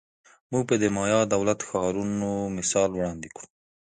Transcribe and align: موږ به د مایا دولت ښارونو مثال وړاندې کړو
موږ 0.51 0.63
به 0.69 0.75
د 0.83 0.85
مایا 0.95 1.21
دولت 1.35 1.59
ښارونو 1.67 2.29
مثال 2.57 2.89
وړاندې 2.93 3.27
کړو 3.35 3.47